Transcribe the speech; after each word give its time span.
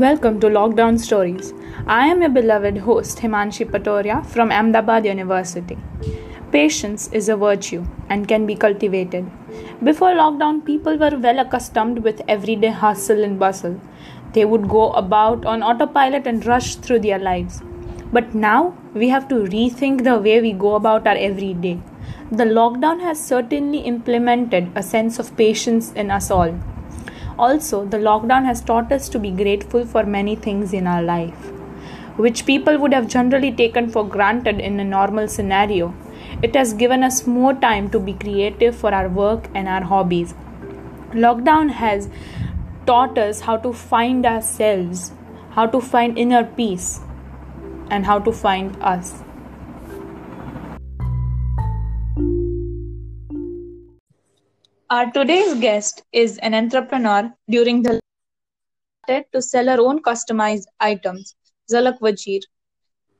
Welcome 0.00 0.38
to 0.42 0.46
Lockdown 0.46 0.96
Stories. 1.00 1.52
I 1.88 2.06
am 2.06 2.20
your 2.20 2.30
beloved 2.30 2.76
host 2.78 3.18
Himanshi 3.18 3.64
Patoria 3.68 4.24
from 4.24 4.52
Ahmedabad 4.52 5.04
University. 5.04 5.76
Patience 6.52 7.08
is 7.08 7.28
a 7.28 7.36
virtue 7.36 7.84
and 8.08 8.28
can 8.28 8.46
be 8.46 8.54
cultivated. 8.54 9.28
Before 9.82 10.10
lockdown, 10.10 10.64
people 10.64 10.96
were 10.98 11.18
well 11.18 11.40
accustomed 11.40 12.04
with 12.04 12.22
everyday 12.28 12.70
hustle 12.70 13.24
and 13.24 13.40
bustle. 13.40 13.80
They 14.34 14.44
would 14.44 14.68
go 14.68 14.92
about 14.92 15.44
on 15.44 15.64
autopilot 15.64 16.28
and 16.28 16.46
rush 16.46 16.76
through 16.76 17.00
their 17.00 17.18
lives. 17.18 17.60
But 18.12 18.36
now 18.36 18.78
we 18.94 19.08
have 19.08 19.26
to 19.30 19.42
rethink 19.56 20.04
the 20.04 20.16
way 20.18 20.40
we 20.40 20.52
go 20.52 20.76
about 20.76 21.08
our 21.08 21.16
everyday. 21.16 21.80
The 22.30 22.44
lockdown 22.44 23.00
has 23.00 23.18
certainly 23.34 23.78
implemented 23.78 24.70
a 24.76 24.82
sense 24.94 25.18
of 25.18 25.36
patience 25.36 25.92
in 25.94 26.12
us 26.12 26.30
all. 26.30 26.56
Also, 27.38 27.84
the 27.84 27.98
lockdown 27.98 28.44
has 28.44 28.60
taught 28.60 28.90
us 28.90 29.08
to 29.08 29.18
be 29.18 29.30
grateful 29.30 29.86
for 29.86 30.02
many 30.04 30.34
things 30.34 30.72
in 30.72 30.86
our 30.86 31.02
life, 31.02 31.52
which 32.16 32.44
people 32.46 32.78
would 32.78 32.92
have 32.92 33.06
generally 33.06 33.52
taken 33.52 33.88
for 33.88 34.06
granted 34.06 34.58
in 34.58 34.80
a 34.80 34.84
normal 34.84 35.28
scenario. 35.28 35.94
It 36.42 36.56
has 36.56 36.72
given 36.72 37.04
us 37.04 37.26
more 37.26 37.54
time 37.54 37.90
to 37.90 38.00
be 38.00 38.14
creative 38.14 38.74
for 38.74 38.92
our 38.92 39.08
work 39.08 39.48
and 39.54 39.68
our 39.68 39.82
hobbies. 39.82 40.34
Lockdown 41.12 41.70
has 41.70 42.08
taught 42.86 43.16
us 43.18 43.40
how 43.42 43.56
to 43.58 43.72
find 43.72 44.26
ourselves, 44.26 45.12
how 45.50 45.66
to 45.66 45.80
find 45.80 46.18
inner 46.18 46.44
peace, 46.44 47.00
and 47.88 48.04
how 48.04 48.18
to 48.18 48.32
find 48.32 48.76
us. 48.82 49.22
Our 54.90 55.10
today's 55.10 55.52
guest 55.60 56.02
is 56.12 56.38
an 56.38 56.54
entrepreneur 56.54 57.30
during 57.50 57.82
the 57.82 58.00
to 59.32 59.42
sell 59.42 59.66
her 59.66 59.78
own 59.78 60.00
customized 60.02 60.64
items, 60.80 61.36
Zalak 61.70 61.98
Wajir. 62.00 62.40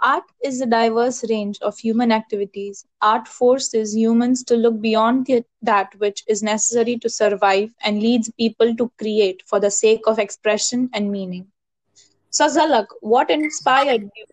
Art 0.00 0.24
is 0.42 0.62
a 0.62 0.66
diverse 0.66 1.28
range 1.28 1.58
of 1.60 1.78
human 1.78 2.10
activities. 2.10 2.86
Art 3.02 3.28
forces 3.28 3.94
humans 3.94 4.44
to 4.44 4.56
look 4.56 4.80
beyond 4.80 5.26
the, 5.26 5.44
that 5.60 5.94
which 5.98 6.24
is 6.26 6.42
necessary 6.42 6.96
to 7.00 7.10
survive 7.10 7.74
and 7.84 8.00
leads 8.00 8.30
people 8.38 8.74
to 8.76 8.90
create 8.98 9.42
for 9.46 9.60
the 9.60 9.70
sake 9.70 10.06
of 10.06 10.18
expression 10.18 10.88
and 10.94 11.12
meaning. 11.12 11.48
So, 12.30 12.48
Zalak, 12.48 12.86
what 13.00 13.30
inspired 13.30 14.02
you 14.16 14.24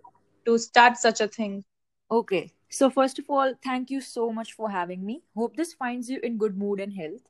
to 0.45 0.57
start 0.57 0.95
such 0.95 1.19
a 1.19 1.27
thing? 1.27 1.65
Okay. 2.09 2.53
So, 2.69 2.89
first 2.89 3.19
of 3.19 3.25
all, 3.29 3.53
thank 3.61 3.89
you 3.89 3.99
so 3.99 4.31
much 4.31 4.53
for 4.53 4.69
having 4.69 5.05
me. 5.05 5.23
Hope 5.35 5.57
this 5.57 5.73
finds 5.73 6.09
you 6.09 6.19
in 6.23 6.37
good 6.37 6.57
mood 6.57 6.79
and 6.79 6.93
health. 6.93 7.21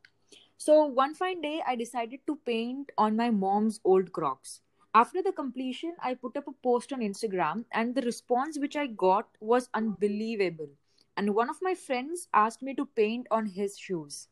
So, 0.58 0.86
one 0.86 1.14
fine 1.14 1.42
day, 1.42 1.62
I 1.68 1.76
decided 1.76 2.22
to 2.28 2.38
paint 2.46 2.92
on 2.98 3.16
my 3.16 3.30
mom's 3.30 3.80
old 3.84 4.12
crocs. 4.12 4.62
After 4.94 5.22
the 5.22 5.34
completion, 5.34 5.96
I 6.02 6.14
put 6.14 6.38
up 6.38 6.48
a 6.48 6.54
post 6.54 6.94
on 6.94 7.02
Instagram, 7.02 7.66
and 7.72 7.94
the 7.94 8.02
response 8.02 8.58
which 8.58 8.76
I 8.76 8.88
got 8.88 9.28
was 9.40 9.70
unbelievable. 9.74 10.70
And 11.18 11.36
one 11.36 11.50
of 11.50 11.62
my 11.62 11.76
friends 11.76 12.30
asked 12.34 12.62
me 12.62 12.74
to 12.76 12.86
paint 12.86 13.28
on 13.32 13.46
his 13.46 13.78
shoes. 13.78 14.30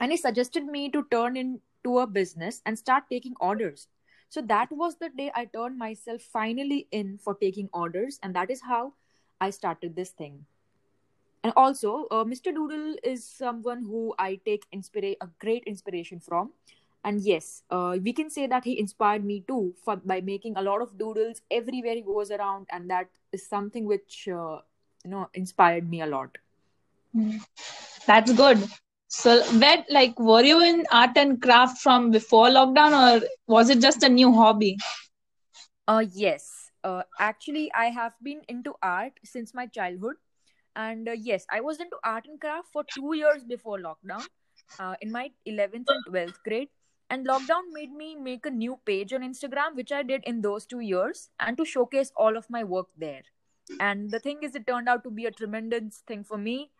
And 0.00 0.10
he 0.10 0.16
suggested 0.16 0.64
me 0.64 0.90
to 0.90 1.06
turn 1.10 1.36
into 1.36 1.98
a 1.98 2.06
business 2.06 2.60
and 2.66 2.78
start 2.78 3.04
taking 3.08 3.34
orders. 3.40 3.88
So 4.28 4.42
that 4.42 4.72
was 4.72 4.96
the 4.96 5.10
day 5.10 5.30
I 5.34 5.44
turned 5.44 5.78
myself 5.78 6.22
finally 6.22 6.88
in 6.90 7.18
for 7.18 7.34
taking 7.34 7.68
orders, 7.72 8.18
and 8.22 8.34
that 8.34 8.50
is 8.50 8.62
how 8.62 8.94
I 9.40 9.50
started 9.50 9.94
this 9.94 10.10
thing. 10.10 10.46
And 11.44 11.52
also, 11.56 12.08
uh, 12.10 12.24
Mr. 12.24 12.52
Doodle 12.52 12.96
is 13.04 13.24
someone 13.28 13.84
who 13.84 14.14
I 14.18 14.36
take 14.44 14.66
inspira- 14.74 15.16
a 15.20 15.28
great 15.40 15.64
inspiration 15.66 16.20
from. 16.20 16.52
And 17.04 17.20
yes, 17.20 17.64
uh, 17.70 17.98
we 18.02 18.12
can 18.14 18.30
say 18.30 18.46
that 18.48 18.64
he 18.64 18.78
inspired 18.78 19.24
me 19.24 19.44
too 19.46 19.74
for, 19.84 19.96
by 19.96 20.20
making 20.22 20.56
a 20.56 20.62
lot 20.62 20.82
of 20.82 20.98
doodles 20.98 21.42
everywhere 21.50 21.94
he 21.96 22.02
goes 22.02 22.30
around, 22.30 22.66
and 22.70 22.90
that 22.90 23.08
is 23.32 23.46
something 23.46 23.84
which 23.86 24.28
uh, 24.28 24.60
you 25.04 25.10
know 25.10 25.28
inspired 25.34 25.88
me 25.90 26.00
a 26.02 26.06
lot. 26.06 26.38
That's 28.06 28.32
good. 28.32 28.62
So, 29.08 29.42
where 29.58 29.84
like 29.90 30.18
were 30.18 30.42
you 30.42 30.60
in 30.62 30.84
art 30.92 31.16
and 31.16 31.40
craft 31.40 31.78
from 31.78 32.10
before 32.10 32.48
lockdown, 32.48 32.92
or 33.22 33.26
was 33.46 33.70
it 33.70 33.80
just 33.80 34.02
a 34.02 34.08
new 34.08 34.32
hobby? 34.32 34.76
Uh, 35.86 36.04
yes. 36.12 36.70
Uh, 36.84 37.02
actually, 37.18 37.72
I 37.72 37.86
have 37.86 38.14
been 38.22 38.42
into 38.48 38.74
art 38.82 39.20
since 39.24 39.54
my 39.54 39.66
childhood 39.66 40.16
and 40.76 41.08
uh, 41.08 41.12
yes 41.12 41.46
i 41.50 41.60
was 41.60 41.80
into 41.80 41.96
art 42.04 42.26
and 42.26 42.40
craft 42.40 42.68
for 42.72 42.84
two 42.94 43.14
years 43.14 43.44
before 43.44 43.78
lockdown 43.78 44.24
uh, 44.78 44.94
in 45.00 45.12
my 45.12 45.30
11th 45.46 45.86
and 45.88 46.04
12th 46.06 46.42
grade. 46.44 46.68
And 47.10 47.26
lockdown 47.26 47.62
made 47.72 47.92
me 47.92 48.16
make 48.16 48.46
a 48.46 48.50
new 48.50 48.78
page 48.86 49.12
on 49.12 49.20
instagram 49.20 49.76
which 49.76 49.92
i 49.92 50.02
did 50.02 50.24
in 50.24 50.40
those 50.40 50.66
two 50.66 50.80
years 50.80 51.30
and 51.38 51.56
to 51.56 51.64
showcase 51.64 52.10
all 52.16 52.36
of 52.36 52.48
my 52.50 52.64
work 52.64 52.88
there. 52.96 53.22
And 53.80 54.10
the 54.10 54.18
thing 54.18 54.38
is 54.42 54.54
it 54.54 54.66
turned 54.66 54.88
out 54.88 55.04
to 55.04 55.10
be 55.10 55.26
a 55.26 55.30
tremendous 55.30 56.02
thing 56.06 56.24
for 56.24 56.38
me 56.38 56.70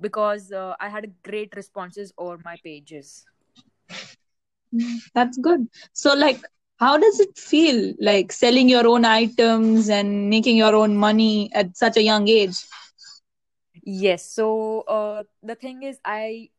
because 0.00 0.52
uh, 0.52 0.74
i 0.80 0.88
had 0.88 1.12
great 1.22 1.54
responses 1.56 2.12
over 2.18 2.38
my 2.44 2.56
pages. 2.64 3.26
That's 5.14 5.38
good. 5.38 5.68
So 5.92 6.14
like 6.14 6.40
how 6.78 6.96
does 6.96 7.20
it 7.20 7.36
feel 7.38 7.94
like 8.00 8.32
selling 8.32 8.68
your 8.68 8.86
own 8.86 9.04
items 9.04 9.88
and 9.88 10.30
making 10.30 10.56
your 10.56 10.74
own 10.74 10.96
money 10.96 11.50
at 11.52 11.76
such 11.76 11.96
a 11.96 12.02
young 12.02 12.28
age 12.28 12.64
Yes. 13.84 14.24
So 14.24 14.82
uh, 14.82 15.24
the 15.42 15.54
thing 15.54 15.82
is, 15.82 15.98
I 16.04 16.50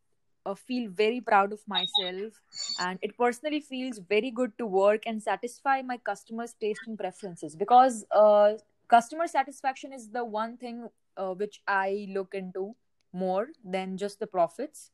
uh, 0.46 0.56
feel 0.56 0.90
very 0.92 1.22
proud 1.22 1.54
of 1.54 1.62
myself, 1.68 2.34
and 2.78 3.00
it 3.02 3.18
personally 3.18 3.62
feels 3.62 4.00
very 4.00 4.32
good 4.32 4.58
to 4.60 4.66
work 4.68 5.04
and 5.08 5.22
satisfy 5.22 5.82
my 5.82 5.98
customers' 5.98 6.56
taste 6.60 6.88
and 6.88 6.98
preferences 6.98 7.56
because 7.56 8.06
uh, 8.12 8.54
customer 8.88 9.28
satisfaction 9.28 9.94
is 9.94 10.10
the 10.10 10.24
one 10.24 10.58
thing 10.58 10.90
uh, 11.18 11.34
which 11.34 11.62
I 11.68 12.08
look 12.14 12.36
into 12.36 12.76
more 13.14 13.48
than 13.64 13.98
just 13.98 14.20
the 14.20 14.28
profits 14.28 14.92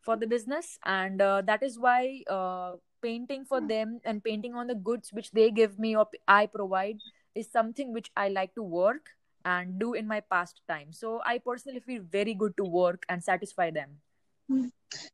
for 0.00 0.16
the 0.16 0.26
business, 0.26 0.78
and 0.84 1.20
uh, 1.20 1.42
that 1.42 1.62
is 1.62 1.78
why 1.78 2.22
uh, 2.30 2.74
painting 3.02 3.44
for 3.44 3.60
them 3.60 4.00
and 4.04 4.24
painting 4.24 4.54
on 4.54 4.68
the 4.68 4.74
goods 4.74 5.12
which 5.12 5.32
they 5.32 5.50
give 5.50 5.78
me 5.78 5.96
or 5.96 6.08
I 6.28 6.46
provide 6.46 7.00
is 7.34 7.50
something 7.50 7.92
which 7.92 8.10
I 8.16 8.28
like 8.28 8.54
to 8.54 8.62
work 8.62 9.10
and 9.44 9.78
do 9.78 9.94
in 9.94 10.06
my 10.06 10.20
past 10.20 10.60
time. 10.68 10.92
So 10.92 11.20
I 11.24 11.38
personally 11.38 11.80
feel 11.80 12.02
very 12.02 12.34
good 12.34 12.56
to 12.56 12.64
work 12.64 13.04
and 13.08 13.22
satisfy 13.22 13.70
them. 13.70 14.00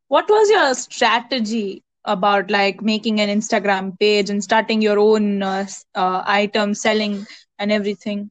What 0.09 0.29
was 0.29 0.51
your 0.51 0.75
strategy 0.75 1.83
about 2.05 2.51
like 2.51 2.83
making 2.83 3.21
an 3.21 3.29
Instagram 3.29 3.99
page 3.99 4.31
and 4.31 4.43
starting 4.43 4.83
your 4.83 4.99
own 4.99 5.43
uh, 5.43 5.67
uh, 5.95 6.23
item 6.27 6.75
selling 6.75 7.27
and 7.59 7.71
everything? 7.71 8.31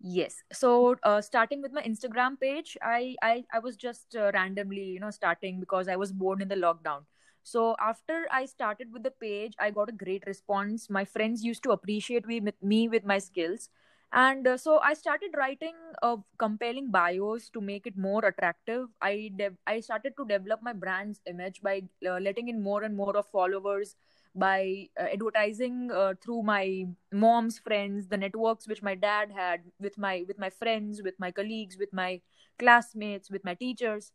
Yes. 0.00 0.42
So 0.52 0.96
uh, 1.02 1.20
starting 1.20 1.60
with 1.62 1.72
my 1.72 1.82
Instagram 1.82 2.40
page, 2.40 2.76
I 2.82 3.16
I, 3.22 3.44
I 3.52 3.58
was 3.58 3.76
just 3.76 4.16
uh, 4.16 4.30
randomly 4.32 4.84
you 4.84 5.00
know 5.00 5.10
starting 5.10 5.60
because 5.60 5.88
I 5.88 5.96
was 5.96 6.12
born 6.12 6.40
in 6.40 6.48
the 6.48 6.56
lockdown. 6.56 7.04
So 7.42 7.76
after 7.80 8.26
I 8.30 8.46
started 8.46 8.92
with 8.92 9.02
the 9.02 9.10
page, 9.10 9.54
I 9.58 9.70
got 9.70 9.88
a 9.88 9.92
great 9.92 10.24
response. 10.26 10.90
My 10.90 11.04
friends 11.04 11.42
used 11.42 11.62
to 11.64 11.70
appreciate 11.72 12.26
me, 12.26 12.42
me 12.62 12.88
with 12.88 13.04
my 13.04 13.18
skills 13.18 13.70
and 14.12 14.46
uh, 14.46 14.56
so 14.56 14.78
i 14.80 14.92
started 14.92 15.30
writing 15.36 15.74
uh, 16.02 16.16
compelling 16.38 16.90
bios 16.90 17.48
to 17.50 17.60
make 17.60 17.86
it 17.86 17.96
more 17.96 18.24
attractive. 18.24 18.88
I 19.00 19.30
de- 19.36 19.56
i 19.66 19.80
started 19.80 20.14
to 20.16 20.24
develop 20.26 20.62
my 20.62 20.72
brand's 20.72 21.20
image 21.26 21.62
by 21.62 21.82
uh, 22.06 22.18
letting 22.18 22.48
in 22.48 22.62
more 22.62 22.82
and 22.82 22.96
more 22.96 23.16
of 23.16 23.26
followers 23.26 23.94
by 24.34 24.88
uh, 24.98 25.06
advertising 25.12 25.90
uh, 25.92 26.14
through 26.22 26.42
my 26.42 26.86
mom's 27.12 27.58
friends 27.58 28.08
the 28.08 28.16
networks 28.16 28.66
which 28.66 28.82
my 28.82 28.94
dad 28.94 29.30
had 29.30 29.60
with 29.80 29.96
my 29.98 30.24
with 30.26 30.38
my 30.38 30.50
friends 30.50 31.02
with 31.02 31.14
my 31.18 31.30
colleagues 31.30 31.76
with 31.78 31.92
my 31.92 32.20
classmates 32.58 33.30
with 33.30 33.44
my 33.44 33.54
teachers. 33.54 34.12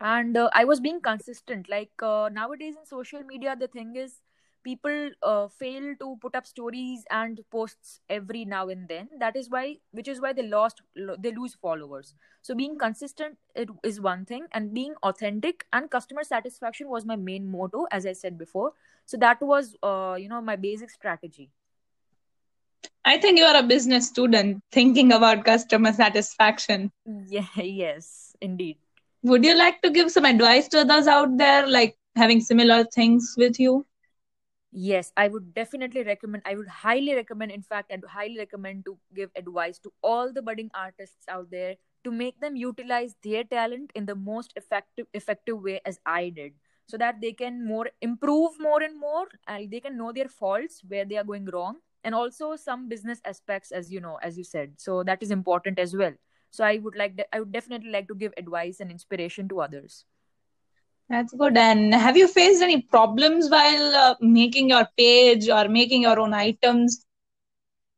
And 0.00 0.36
uh, 0.36 0.50
i 0.54 0.64
was 0.64 0.80
being 0.80 1.00
consistent. 1.00 1.68
Like 1.68 1.90
nowadays 2.02 2.74
in 2.78 2.86
social 2.86 3.22
media 3.22 3.56
the 3.58 3.68
thing 3.68 3.96
is 3.96 4.20
people 4.64 5.10
uh, 5.22 5.48
fail 5.48 5.94
to 6.00 6.16
put 6.20 6.34
up 6.34 6.46
stories 6.46 7.04
and 7.10 7.40
posts 7.50 8.00
every 8.08 8.44
now 8.44 8.68
and 8.68 8.88
then. 8.88 9.08
That 9.20 9.36
is 9.36 9.50
why 9.50 9.76
which 9.92 10.08
is 10.08 10.20
why 10.20 10.32
they 10.32 10.46
lost 10.46 10.82
they 11.18 11.32
lose 11.32 11.54
followers. 11.54 12.14
So 12.42 12.54
being 12.54 12.78
consistent 12.78 13.38
it 13.54 13.68
is 13.84 14.00
one 14.00 14.24
thing 14.26 14.46
and 14.52 14.74
being 14.74 14.94
authentic 15.02 15.66
and 15.72 15.90
customer 15.90 16.24
satisfaction 16.24 16.88
was 16.88 17.04
my 17.04 17.16
main 17.16 17.50
motto 17.50 17.86
as 17.92 18.06
i 18.06 18.12
said 18.12 18.38
before. 18.38 18.72
So 19.06 19.16
that 19.18 19.40
was 19.42 19.76
uh, 19.82 20.16
you 20.18 20.28
know 20.28 20.40
my 20.40 20.56
basic 20.56 20.90
strategy. 20.90 21.50
I 23.04 23.18
think 23.18 23.38
you 23.38 23.44
are 23.44 23.56
a 23.56 23.62
business 23.62 24.08
student 24.08 24.62
thinking 24.72 25.12
about 25.12 25.44
customer 25.44 25.92
satisfaction. 25.92 26.90
Yeah 27.06 27.46
yes 27.56 28.36
indeed. 28.40 28.78
Would 29.22 29.44
you 29.44 29.54
like 29.56 29.80
to 29.82 29.90
give 29.90 30.10
some 30.10 30.24
advice 30.24 30.68
to 30.68 30.80
others 30.80 31.06
out 31.06 31.36
there 31.38 31.66
like 31.66 31.96
having 32.16 32.40
similar 32.40 32.84
things 32.84 33.34
with 33.36 33.58
you 33.58 33.86
yes 34.76 35.12
i 35.16 35.28
would 35.28 35.54
definitely 35.54 36.02
recommend 36.02 36.42
i 36.44 36.54
would 36.54 36.66
highly 36.68 37.14
recommend 37.14 37.52
in 37.52 37.62
fact 37.62 37.92
i'd 37.92 38.04
highly 38.08 38.38
recommend 38.38 38.84
to 38.84 38.98
give 39.14 39.30
advice 39.36 39.78
to 39.78 39.92
all 40.02 40.32
the 40.32 40.42
budding 40.42 40.70
artists 40.74 41.28
out 41.28 41.48
there 41.50 41.76
to 42.02 42.10
make 42.10 42.40
them 42.40 42.56
utilize 42.56 43.14
their 43.22 43.44
talent 43.44 43.92
in 43.94 44.04
the 44.04 44.14
most 44.16 44.52
effective 44.56 45.06
effective 45.14 45.62
way 45.62 45.80
as 45.86 46.00
i 46.04 46.28
did 46.28 46.52
so 46.86 46.98
that 46.98 47.20
they 47.20 47.32
can 47.32 47.64
more 47.64 47.88
improve 48.02 48.50
more 48.58 48.82
and 48.82 48.98
more 48.98 49.26
and 49.46 49.70
they 49.70 49.80
can 49.80 49.96
know 49.96 50.12
their 50.12 50.28
faults 50.28 50.82
where 50.88 51.04
they 51.04 51.16
are 51.16 51.24
going 51.24 51.46
wrong 51.46 51.76
and 52.02 52.14
also 52.14 52.56
some 52.56 52.88
business 52.88 53.20
aspects 53.24 53.70
as 53.70 53.92
you 53.92 54.00
know 54.00 54.18
as 54.22 54.36
you 54.36 54.44
said 54.44 54.72
so 54.76 55.02
that 55.04 55.22
is 55.22 55.30
important 55.30 55.78
as 55.78 55.96
well. 55.96 56.12
So 56.50 56.62
i 56.64 56.78
would 56.78 56.94
like 56.94 57.18
i 57.32 57.40
would 57.40 57.50
definitely 57.52 57.90
like 57.90 58.06
to 58.08 58.14
give 58.14 58.34
advice 58.36 58.78
and 58.80 58.90
inspiration 58.90 59.48
to 59.48 59.60
others 59.60 60.04
that's 61.08 61.32
good. 61.34 61.56
And 61.56 61.94
have 61.94 62.16
you 62.16 62.28
faced 62.28 62.62
any 62.62 62.82
problems 62.82 63.50
while 63.50 63.94
uh, 63.94 64.14
making 64.20 64.70
your 64.70 64.86
page 64.96 65.48
or 65.48 65.68
making 65.68 66.02
your 66.02 66.18
own 66.18 66.34
items? 66.34 67.04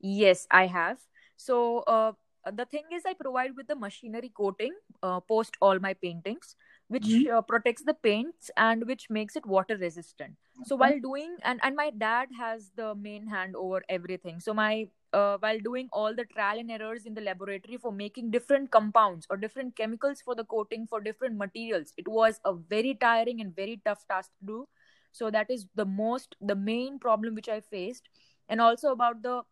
Yes 0.00 0.46
i 0.50 0.66
have. 0.66 0.98
So 1.36 1.80
uh, 1.80 2.12
the 2.52 2.64
thing 2.64 2.84
is 2.92 3.02
i 3.06 3.12
provide 3.12 3.56
with 3.56 3.66
the 3.66 3.76
machinery 3.76 4.30
coating 4.34 4.72
uh, 5.02 5.20
post 5.20 5.56
all 5.60 5.78
my 5.78 5.94
paintings 5.94 6.54
which 6.88 7.02
mm-hmm. 7.02 7.36
uh, 7.36 7.42
protects 7.42 7.82
the 7.82 7.94
paints 7.94 8.50
and 8.56 8.86
which 8.86 9.10
makes 9.10 9.34
it 9.34 9.44
water 9.44 9.76
resistant. 9.76 10.36
So 10.64 10.76
while 10.76 10.98
doing 11.00 11.36
and 11.42 11.60
and 11.62 11.74
my 11.76 11.90
dad 11.90 12.28
has 12.38 12.70
the 12.76 12.94
main 12.94 13.26
hand 13.26 13.56
over 13.56 13.82
everything. 13.88 14.40
So 14.40 14.54
my 14.54 14.88
uh, 15.16 15.38
while 15.40 15.58
doing 15.66 15.88
all 15.92 16.14
the 16.14 16.24
trial 16.26 16.58
and 16.58 16.70
errors 16.70 17.06
in 17.06 17.14
the 17.14 17.22
laboratory 17.22 17.78
for 17.78 17.92
making 17.92 18.30
different 18.30 18.70
compounds 18.70 19.26
or 19.30 19.36
different 19.36 19.74
chemicals 19.76 20.20
for 20.20 20.34
the 20.34 20.44
coating 20.44 20.86
for 20.86 21.00
different 21.00 21.36
materials. 21.36 21.92
It 21.96 22.08
was 22.08 22.40
a 22.44 22.52
very 22.52 22.94
tiring 22.94 23.40
and 23.40 23.56
very 23.56 23.80
tough 23.84 24.06
task 24.08 24.30
to 24.40 24.46
do. 24.46 24.68
So 25.12 25.30
that 25.30 25.50
is 25.50 25.66
the 25.74 25.86
most 25.86 26.36
the 26.40 26.54
main 26.54 26.98
problem 26.98 27.34
which 27.34 27.48
i 27.48 27.60
faced. 27.60 28.10
And 28.48 28.60
also 28.60 28.92
about 28.92 29.22
the 29.22 29.42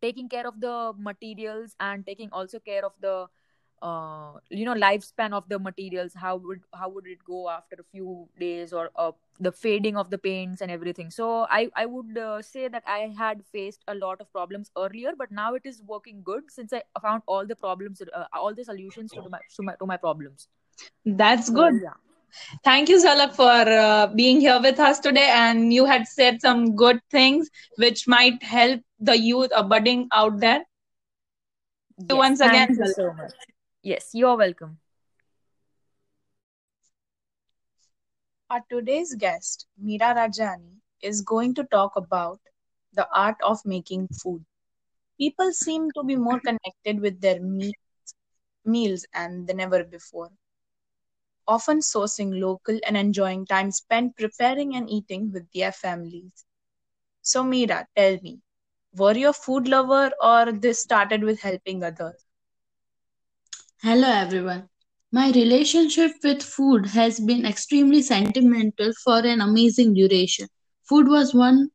taking 0.00 0.28
care 0.28 0.46
of 0.46 0.60
the 0.60 0.92
materials 0.96 1.76
and 1.80 2.06
taking 2.06 2.30
also 2.32 2.58
care 2.58 2.84
of 2.84 2.92
the 3.00 3.26
uh, 3.84 4.32
you 4.48 4.64
know 4.64 4.74
lifespan 4.74 5.34
of 5.38 5.48
the 5.48 5.58
materials 5.58 6.14
how 6.24 6.36
would 6.36 6.60
how 6.80 6.88
would 6.88 7.06
it 7.06 7.22
go 7.24 7.48
after 7.50 7.76
a 7.80 7.84
few 7.92 8.26
days 8.40 8.72
or 8.72 8.90
uh, 8.96 9.12
the 9.40 9.52
fading 9.52 9.96
of 10.02 10.10
the 10.10 10.18
paints 10.18 10.62
and 10.62 10.70
everything. 10.70 11.10
So 11.10 11.30
i 11.56 11.68
i 11.82 11.84
would 11.94 12.18
uh, 12.26 12.40
say 12.48 12.68
that 12.76 12.88
i 12.94 13.00
had 13.18 13.42
faced 13.56 13.84
a 13.94 13.94
lot 13.94 14.24
of 14.24 14.30
problems 14.36 14.70
earlier 14.84 15.12
but 15.18 15.34
now 15.40 15.48
it 15.60 15.68
is 15.72 15.82
working 15.94 16.22
good 16.30 16.50
since 16.56 16.76
i 16.78 16.82
found 17.06 17.22
all 17.26 17.50
the 17.52 17.56
problems 17.64 18.02
uh, 18.20 18.24
all 18.32 18.54
the 18.60 18.64
solutions 18.70 19.12
to 19.18 19.28
my 19.36 19.40
to 19.56 19.68
my, 19.68 19.74
to 19.82 19.86
my 19.92 19.96
problems. 20.08 20.48
That's 21.22 21.50
good. 21.60 21.80
yeah. 21.82 22.00
Thank 22.64 22.88
you 22.88 23.00
Zalak, 23.02 23.34
for 23.40 23.72
uh, 23.78 24.06
being 24.20 24.40
here 24.40 24.60
with 24.60 24.80
us 24.90 24.98
today. 25.08 25.28
And 25.32 25.72
you 25.72 25.84
had 25.84 26.08
said 26.08 26.40
some 26.40 26.74
good 26.84 27.00
things 27.10 27.50
which 27.76 28.06
might 28.08 28.42
help 28.42 28.80
the 28.98 29.18
youth 29.30 29.58
budding 29.74 30.08
out 30.12 30.40
there. 30.46 30.62
Yes, 31.98 32.18
once 32.18 32.40
again 32.40 32.66
thank 32.66 32.78
you 32.78 32.92
so 32.92 33.12
much 33.12 33.53
Yes, 33.84 34.10
you're 34.14 34.36
welcome. 34.36 34.80
Our 38.48 38.62
today's 38.70 39.14
guest, 39.16 39.66
Meera 39.78 40.14
Rajani, 40.16 40.80
is 41.02 41.20
going 41.20 41.52
to 41.56 41.64
talk 41.64 41.94
about 41.96 42.40
the 42.94 43.06
art 43.14 43.36
of 43.42 43.66
making 43.66 44.08
food. 44.08 44.46
People 45.18 45.52
seem 45.52 45.90
to 45.92 46.04
be 46.04 46.16
more 46.16 46.40
connected 46.40 47.00
with 47.00 47.20
their 47.20 47.40
meals, 47.40 47.74
meals 48.64 49.06
and 49.14 49.46
than 49.48 49.60
ever 49.60 49.84
before, 49.84 50.32
often 51.48 51.78
sourcing 51.78 52.38
local 52.38 52.78
and 52.86 52.98
enjoying 52.98 53.46
time 53.46 53.70
spent 53.70 54.14
preparing 54.14 54.76
and 54.76 54.90
eating 54.90 55.32
with 55.32 55.50
their 55.52 55.72
families. 55.72 56.44
So, 57.22 57.44
Meera, 57.44 57.86
tell 57.96 58.18
me, 58.22 58.40
were 58.94 59.16
you 59.16 59.30
a 59.30 59.34
food 59.34 59.68
lover 59.68 60.12
or 60.20 60.52
this 60.52 60.82
started 60.82 61.24
with 61.24 61.40
helping 61.40 61.82
others? 61.84 62.23
Hello 63.84 64.08
everyone. 64.08 64.70
My 65.12 65.30
relationship 65.32 66.12
with 66.24 66.42
food 66.42 66.86
has 66.86 67.20
been 67.20 67.44
extremely 67.44 68.00
sentimental 68.00 68.94
for 69.04 69.18
an 69.18 69.42
amazing 69.42 69.92
duration. 69.92 70.48
Food 70.88 71.06
was 71.06 71.34
one 71.34 71.68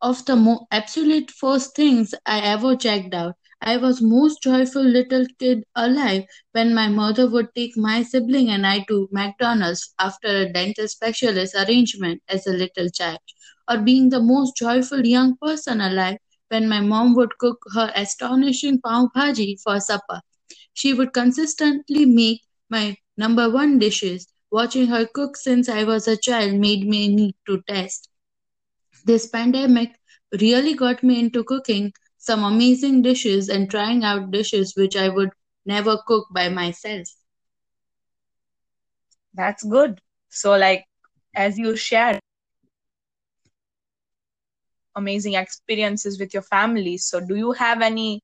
of 0.00 0.24
the 0.24 0.36
mo- 0.36 0.66
absolute 0.70 1.30
first 1.30 1.76
things 1.76 2.14
I 2.24 2.40
ever 2.40 2.76
checked 2.76 3.12
out. 3.12 3.34
I 3.60 3.76
was 3.76 4.00
most 4.00 4.42
joyful 4.42 4.82
little 4.82 5.26
kid 5.38 5.64
alive 5.76 6.24
when 6.52 6.74
my 6.74 6.88
mother 6.88 7.28
would 7.28 7.54
take 7.54 7.76
my 7.76 8.04
sibling 8.04 8.48
and 8.48 8.66
I 8.66 8.80
to 8.88 9.10
McDonald's 9.12 9.92
after 9.98 10.28
a 10.28 10.50
dental 10.50 10.88
specialist 10.88 11.54
arrangement 11.54 12.22
as 12.26 12.46
a 12.46 12.52
little 12.54 12.88
child, 12.88 13.20
or 13.70 13.76
being 13.76 14.08
the 14.08 14.22
most 14.22 14.56
joyful 14.56 15.06
young 15.06 15.36
person 15.36 15.82
alive 15.82 16.16
when 16.48 16.70
my 16.70 16.80
mom 16.80 17.14
would 17.16 17.36
cook 17.36 17.58
her 17.74 17.92
astonishing 17.94 18.80
pav 18.80 19.10
bhaji 19.14 19.60
for 19.62 19.78
supper. 19.78 20.22
She 20.80 20.98
would 20.98 21.22
consistently 21.22 22.06
make 22.06 22.42
my 22.70 22.98
number 23.18 23.50
one 23.50 23.78
dishes. 23.80 24.32
Watching 24.50 24.88
her 24.88 25.06
cook 25.06 25.36
since 25.36 25.68
I 25.68 25.84
was 25.84 26.08
a 26.08 26.16
child 26.16 26.54
made 26.54 26.88
me 26.88 27.14
need 27.14 27.36
to 27.48 27.62
test. 27.68 28.08
This 29.04 29.26
pandemic 29.28 29.90
really 30.40 30.74
got 30.74 31.02
me 31.04 31.20
into 31.20 31.44
cooking 31.44 31.92
some 32.18 32.44
amazing 32.44 33.02
dishes 33.02 33.48
and 33.50 33.70
trying 33.70 34.04
out 34.04 34.30
dishes 34.32 34.74
which 34.76 34.96
I 34.96 35.08
would 35.10 35.30
never 35.66 35.98
cook 36.06 36.28
by 36.34 36.48
myself. 36.48 37.08
That's 39.34 39.64
good. 39.64 40.00
So, 40.30 40.56
like, 40.56 40.86
as 41.34 41.58
you 41.58 41.76
shared 41.76 42.20
amazing 44.96 45.34
experiences 45.34 46.18
with 46.20 46.34
your 46.34 46.42
family, 46.42 46.98
so 46.98 47.20
do 47.20 47.36
you 47.36 47.52
have 47.52 47.82
any 47.82 48.22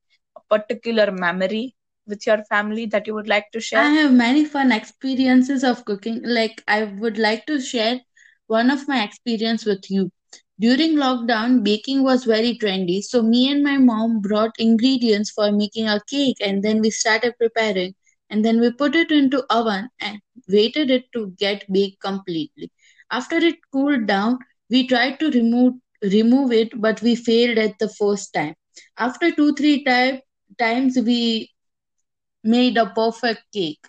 particular 0.51 1.13
memory 1.13 1.76
with 2.07 2.27
your 2.27 2.45
family 2.45 2.87
that 2.87 3.07
you 3.07 3.15
would 3.15 3.29
like 3.29 3.51
to 3.53 3.61
share? 3.61 3.87
I 3.87 3.91
have 3.91 4.13
many 4.13 4.45
fun 4.45 4.73
experiences 4.73 5.63
of 5.63 5.85
cooking. 5.85 6.21
Like 6.25 6.63
I 6.67 6.85
would 6.85 7.19
like 7.19 7.47
to 7.47 7.61
share 7.61 8.01
one 8.47 8.71
of 8.71 8.89
my 8.89 9.03
experience 9.05 9.65
with 9.65 9.91
you. 9.91 10.11
During 10.59 10.95
lockdown, 10.97 11.63
baking 11.63 12.03
was 12.03 12.25
very 12.25 12.57
trendy, 12.59 13.03
so 13.03 13.23
me 13.23 13.51
and 13.51 13.63
my 13.63 13.77
mom 13.79 14.21
brought 14.21 14.53
ingredients 14.59 15.31
for 15.31 15.53
making 15.53 15.87
a 15.89 16.01
cake 16.09 16.37
and 16.41 16.63
then 16.63 16.81
we 16.81 16.91
started 16.91 17.35
preparing 17.39 17.95
and 18.31 18.45
then 18.45 18.61
we 18.61 18.71
put 18.73 18.95
it 18.97 19.11
into 19.13 19.45
oven 19.51 19.89
and 20.01 20.21
waited 20.49 20.91
it 20.91 21.05
to 21.13 21.33
get 21.39 21.71
baked 21.73 22.01
completely. 22.01 22.71
After 23.11 23.37
it 23.37 23.57
cooled 23.73 24.07
down, 24.07 24.39
we 24.71 24.87
tried 24.87 25.19
to 25.21 25.31
remove 25.31 25.75
remove 26.03 26.53
it 26.53 26.81
but 26.81 27.01
we 27.03 27.15
failed 27.15 27.59
at 27.59 27.79
the 27.79 27.89
first 27.89 28.33
time. 28.35 28.55
After 28.99 29.31
2 29.31 29.55
3 29.55 29.85
time, 29.85 30.21
times 30.59 30.97
we 30.99 31.51
made 32.47 32.77
a 32.79 32.87
perfect 32.91 33.43
cake. 33.53 33.85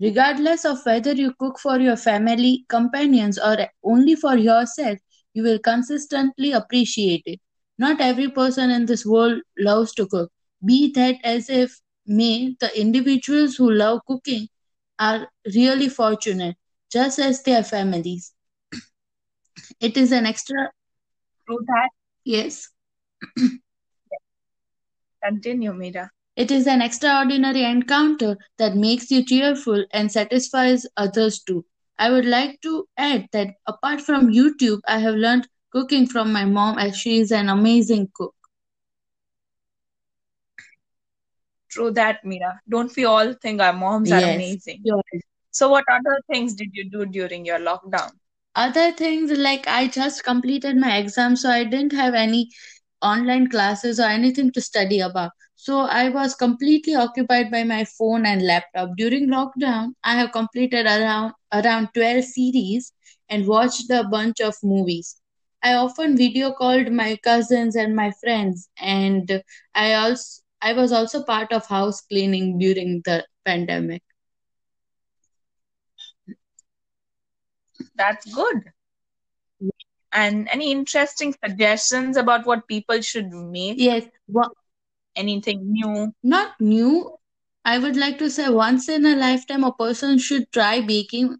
Regardless 0.00 0.64
of 0.64 0.84
whether 0.84 1.12
you 1.12 1.34
cook 1.38 1.58
for 1.58 1.78
your 1.80 1.96
family, 1.96 2.64
companions, 2.68 3.38
or 3.38 3.56
only 3.84 4.14
for 4.16 4.36
yourself, 4.36 4.98
you 5.34 5.42
will 5.42 5.58
consistently 5.58 6.52
appreciate 6.52 7.22
it. 7.26 7.40
Not 7.78 8.00
every 8.00 8.30
person 8.30 8.70
in 8.70 8.86
this 8.86 9.04
world 9.06 9.40
loves 9.58 9.92
to 9.94 10.06
cook. 10.06 10.30
Be 10.64 10.92
that 10.92 11.16
as 11.24 11.48
if 11.50 11.80
may, 12.06 12.56
the 12.60 12.78
individuals 12.80 13.56
who 13.56 13.70
love 13.70 14.00
cooking 14.06 14.48
are 14.98 15.28
really 15.54 15.88
fortunate, 15.88 16.56
just 16.90 17.18
as 17.18 17.42
their 17.42 17.62
families. 17.64 18.32
It 19.80 19.96
is 19.96 20.12
an 20.12 20.26
extra. 20.26 20.70
That. 21.48 21.90
Yes. 22.24 22.70
Continue, 25.22 25.72
Meera. 25.72 26.13
It 26.36 26.50
is 26.50 26.66
an 26.66 26.82
extraordinary 26.82 27.62
encounter 27.62 28.36
that 28.58 28.74
makes 28.74 29.10
you 29.10 29.24
cheerful 29.24 29.84
and 29.92 30.10
satisfies 30.10 30.84
others 30.96 31.40
too. 31.40 31.64
I 31.96 32.10
would 32.10 32.24
like 32.24 32.60
to 32.62 32.88
add 32.96 33.28
that 33.32 33.54
apart 33.66 34.00
from 34.00 34.32
YouTube, 34.32 34.80
I 34.88 34.98
have 34.98 35.14
learned 35.14 35.46
cooking 35.70 36.06
from 36.06 36.32
my 36.32 36.44
mom 36.44 36.78
as 36.78 36.96
she 36.96 37.20
is 37.20 37.30
an 37.30 37.48
amazing 37.48 38.10
cook. 38.14 38.34
True 41.68 41.92
that, 41.92 42.24
Meera. 42.24 42.58
Don't 42.68 42.94
we 42.96 43.04
all 43.04 43.32
think 43.34 43.60
our 43.60 43.72
moms 43.72 44.10
yes, 44.10 44.22
are 44.22 44.34
amazing? 44.34 44.80
Yes. 44.84 45.22
So, 45.50 45.68
what 45.68 45.84
other 45.88 46.18
things 46.30 46.54
did 46.54 46.70
you 46.72 46.90
do 46.90 47.06
during 47.06 47.44
your 47.44 47.58
lockdown? 47.58 48.10
Other 48.56 48.92
things 48.92 49.32
like 49.32 49.66
I 49.66 49.88
just 49.88 50.22
completed 50.24 50.76
my 50.76 50.98
exam, 50.98 51.34
so 51.36 51.50
I 51.50 51.64
didn't 51.64 51.92
have 51.92 52.14
any 52.14 52.50
online 53.04 53.48
classes 53.48 54.00
or 54.00 54.04
anything 54.08 54.52
to 54.52 54.60
study 54.60 55.00
about. 55.00 55.32
So 55.56 55.80
I 55.80 56.08
was 56.10 56.34
completely 56.34 56.94
occupied 56.94 57.50
by 57.50 57.64
my 57.64 57.84
phone 57.84 58.26
and 58.26 58.42
laptop. 58.46 58.90
During 58.96 59.28
lockdown, 59.28 59.94
I 60.04 60.16
have 60.16 60.32
completed 60.32 60.86
around 60.86 61.34
around 61.52 61.88
12 61.94 62.24
series 62.24 62.92
and 63.28 63.46
watched 63.46 63.90
a 63.90 64.04
bunch 64.04 64.40
of 64.40 64.56
movies. 64.62 65.20
I 65.62 65.74
often 65.74 66.16
video 66.16 66.52
called 66.52 66.92
my 66.92 67.16
cousins 67.22 67.76
and 67.76 67.94
my 67.96 68.12
friends 68.22 68.68
and 68.78 69.42
I 69.74 69.94
also 69.94 70.42
I 70.62 70.72
was 70.74 70.92
also 70.92 71.22
part 71.24 71.52
of 71.52 71.66
house 71.66 72.00
cleaning 72.02 72.58
during 72.58 73.02
the 73.04 73.26
pandemic. 73.44 74.02
That's 77.96 78.24
good. 78.32 78.72
And 80.14 80.48
any 80.52 80.72
interesting 80.72 81.34
suggestions 81.44 82.16
about 82.16 82.46
what 82.46 82.68
people 82.68 83.00
should 83.02 83.30
make? 83.32 83.78
Yes. 83.78 84.04
Well, 84.28 84.52
anything 85.16 85.72
new? 85.72 86.12
Not 86.22 86.60
new. 86.60 87.16
I 87.64 87.78
would 87.78 87.96
like 87.96 88.18
to 88.18 88.30
say 88.30 88.48
once 88.48 88.88
in 88.88 89.04
a 89.04 89.16
lifetime, 89.16 89.64
a 89.64 89.72
person 89.72 90.18
should 90.18 90.50
try 90.52 90.80
baking. 90.80 91.38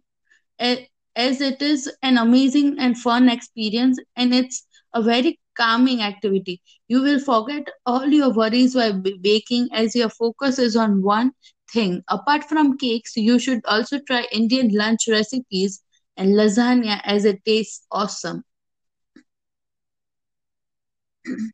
As 0.59 1.41
it 1.41 1.61
is 1.61 1.91
an 2.03 2.17
amazing 2.17 2.77
and 2.79 2.97
fun 2.97 3.29
experience 3.29 3.99
and 4.15 4.33
it's 4.33 4.65
a 4.93 5.01
very 5.01 5.39
calming 5.55 6.01
activity. 6.01 6.61
You 6.87 7.01
will 7.01 7.19
forget 7.19 7.67
all 7.85 8.07
your 8.07 8.33
worries 8.33 8.75
while 8.75 8.93
baking 9.21 9.69
as 9.73 9.95
your 9.95 10.09
focus 10.09 10.59
is 10.59 10.75
on 10.75 11.01
one 11.01 11.31
thing. 11.71 12.03
Apart 12.09 12.43
from 12.45 12.77
cakes, 12.77 13.15
you 13.15 13.39
should 13.39 13.61
also 13.65 13.99
try 13.99 14.27
Indian 14.31 14.69
lunch 14.73 15.07
recipes 15.07 15.81
and 16.17 16.33
lasagna 16.33 17.01
as 17.05 17.25
it 17.25 17.43
tastes 17.45 17.85
awesome. 17.91 18.43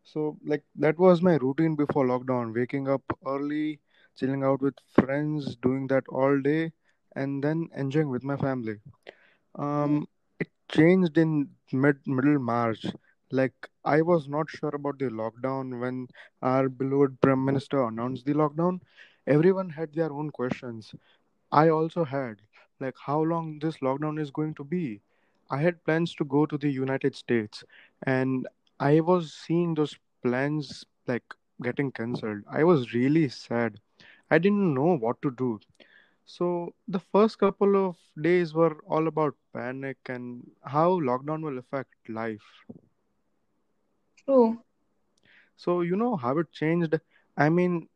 So 0.04 0.38
like 0.44 0.64
that 0.76 0.98
was 0.98 1.22
my 1.22 1.36
routine 1.36 1.76
before 1.76 2.06
lockdown, 2.06 2.54
waking 2.54 2.88
up 2.88 3.02
early, 3.26 3.80
chilling 4.16 4.44
out 4.44 4.60
with 4.62 4.74
friends, 4.92 5.56
doing 5.56 5.86
that 5.88 6.04
all 6.08 6.40
day 6.40 6.72
and 7.14 7.42
then 7.44 7.68
enjoying 7.76 8.10
with 8.10 8.24
my 8.24 8.36
family. 8.36 8.78
Um, 9.56 10.06
it 10.40 10.48
changed 10.70 11.16
in 11.18 11.50
mid 11.72 11.98
middle 12.06 12.38
March. 12.38 12.86
Like 13.30 13.54
I 13.84 14.02
was 14.02 14.28
not 14.28 14.50
sure 14.50 14.74
about 14.74 14.98
the 14.98 15.06
lockdown 15.06 15.80
when 15.80 16.08
our 16.42 16.68
beloved 16.68 17.20
Prime 17.20 17.44
Minister 17.44 17.82
announced 17.84 18.26
the 18.26 18.34
lockdown. 18.34 18.80
Everyone 19.26 19.70
had 19.70 19.94
their 19.94 20.12
own 20.12 20.30
questions. 20.30 20.94
I 21.52 21.68
also 21.68 22.04
had 22.04 22.42
like 22.80 22.96
how 23.06 23.20
long 23.22 23.58
this 23.60 23.78
lockdown 23.78 24.20
is 24.20 24.30
going 24.30 24.54
to 24.54 24.64
be. 24.64 25.00
I 25.52 25.60
had 25.62 25.84
plans 25.84 26.14
to 26.16 26.24
go 26.24 26.46
to 26.46 26.58
the 26.58 26.70
United 26.70 27.14
States, 27.16 27.64
and 28.02 28.48
I 28.80 29.00
was 29.00 29.34
seeing 29.34 29.74
those 29.74 29.98
plans 30.22 30.84
like 31.06 31.24
getting 31.62 31.92
cancelled. 31.92 32.44
I 32.50 32.64
was 32.64 32.94
really 32.94 33.28
sad. 33.28 33.80
I 34.30 34.38
didn't 34.38 34.74
know 34.74 34.96
what 34.98 35.22
to 35.22 35.30
do. 35.30 35.60
So 36.24 36.74
the 36.88 37.00
first 37.00 37.38
couple 37.38 37.76
of 37.76 37.96
days 38.20 38.54
were 38.54 38.78
all 38.86 39.08
about 39.08 39.36
panic 39.52 39.98
and 40.08 40.50
how 40.64 41.00
lockdown 41.00 41.42
will 41.42 41.58
affect 41.58 41.94
life. 42.08 42.64
True. 44.16 44.62
So 45.56 45.80
you 45.82 45.96
know 45.96 46.16
how 46.16 46.38
it 46.38 46.52
changed. 46.52 46.94
I 47.36 47.48
mean, 47.50 47.88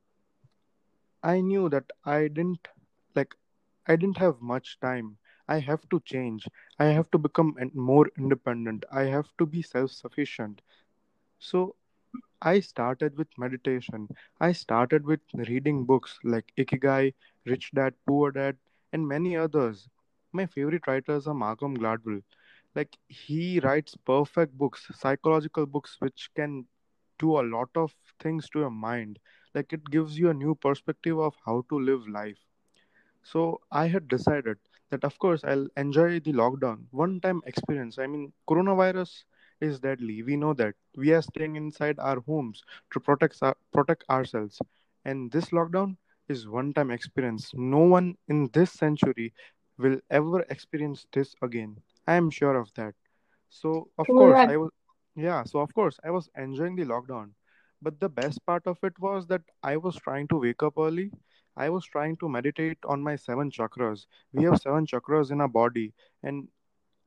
I 1.22 1.40
knew 1.40 1.68
that 1.70 1.90
I 2.04 2.28
didn't 2.28 2.68
like 3.14 3.36
I 3.86 3.96
didn't 3.96 4.18
have 4.18 4.40
much 4.40 4.78
time. 4.80 5.18
I 5.48 5.58
have 5.60 5.88
to 5.90 6.00
change. 6.00 6.48
I 6.78 6.86
have 6.86 7.10
to 7.12 7.18
become 7.18 7.56
more 7.74 8.08
independent. 8.18 8.84
I 8.92 9.02
have 9.04 9.28
to 9.38 9.46
be 9.46 9.62
self-sufficient. 9.62 10.62
So 11.38 11.76
I 12.40 12.60
started 12.60 13.16
with 13.16 13.28
meditation. 13.38 14.08
I 14.40 14.52
started 14.52 15.04
with 15.06 15.20
reading 15.34 15.84
books 15.84 16.18
like 16.24 16.52
Ikigai, 16.56 17.14
Rich 17.44 17.72
Dad, 17.72 17.94
Poor 18.06 18.30
Dad, 18.32 18.56
and 18.92 19.06
many 19.08 19.36
others. 19.36 19.88
My 20.32 20.46
favorite 20.46 20.86
writers 20.86 21.26
are 21.26 21.34
Malcolm 21.34 21.76
Gladwell. 21.76 22.22
Like 22.74 22.98
he 23.08 23.60
writes 23.60 23.96
perfect 23.96 24.56
books, 24.56 24.86
psychological 24.94 25.66
books 25.66 25.96
which 26.00 26.30
can 26.34 26.66
do 27.18 27.38
a 27.38 27.42
lot 27.42 27.70
of 27.76 27.94
things 28.20 28.48
to 28.50 28.60
your 28.60 28.70
mind. 28.70 29.18
Like 29.54 29.72
it 29.72 29.84
gives 29.90 30.18
you 30.18 30.30
a 30.30 30.34
new 30.34 30.54
perspective 30.54 31.18
of 31.18 31.34
how 31.44 31.64
to 31.70 31.78
live 31.78 32.06
life. 32.08 32.38
So 33.22 33.60
I 33.70 33.86
had 33.88 34.08
decided 34.08 34.58
that 34.90 35.04
of 35.04 35.18
course 35.18 35.44
I'll 35.44 35.68
enjoy 35.76 36.20
the 36.20 36.32
lockdown. 36.32 36.84
One 36.90 37.20
time 37.20 37.42
experience. 37.46 37.98
I 37.98 38.06
mean 38.06 38.32
coronavirus 38.48 39.24
is 39.60 39.80
deadly. 39.80 40.22
We 40.22 40.36
know 40.36 40.54
that. 40.54 40.74
We 40.96 41.12
are 41.12 41.22
staying 41.22 41.56
inside 41.56 41.98
our 41.98 42.20
homes 42.20 42.62
to 42.92 43.00
protect 43.00 43.38
our, 43.42 43.56
protect 43.72 44.04
ourselves. 44.10 44.60
And 45.04 45.30
this 45.30 45.46
lockdown 45.50 45.96
is 46.28 46.48
one 46.48 46.72
time 46.74 46.90
experience. 46.90 47.52
No 47.54 47.78
one 47.78 48.16
in 48.28 48.48
this 48.52 48.72
century 48.72 49.32
will 49.78 49.98
ever 50.10 50.40
experience 50.50 51.06
this 51.12 51.34
again. 51.42 51.78
I 52.06 52.14
am 52.14 52.30
sure 52.30 52.56
of 52.56 52.72
that. 52.74 52.94
So 53.50 53.88
of 53.98 54.06
course. 54.06 54.38
I 54.48 54.56
was 54.56 54.70
yeah, 55.16 55.44
so 55.44 55.60
of 55.60 55.72
course 55.74 55.98
I 56.04 56.10
was 56.10 56.28
enjoying 56.36 56.76
the 56.76 56.84
lockdown. 56.84 57.30
But 57.82 58.00
the 58.00 58.08
best 58.08 58.44
part 58.46 58.66
of 58.66 58.78
it 58.82 58.98
was 58.98 59.26
that 59.28 59.42
I 59.62 59.76
was 59.76 59.96
trying 59.96 60.28
to 60.28 60.36
wake 60.38 60.62
up 60.62 60.74
early. 60.78 61.10
I 61.56 61.70
was 61.70 61.84
trying 61.86 62.16
to 62.18 62.28
meditate 62.28 62.78
on 62.84 63.02
my 63.02 63.16
seven 63.16 63.50
chakras. 63.50 64.06
We 64.32 64.44
have 64.44 64.58
seven 64.60 64.86
chakras 64.86 65.30
in 65.30 65.40
our 65.40 65.48
body, 65.48 65.94
and 66.22 66.48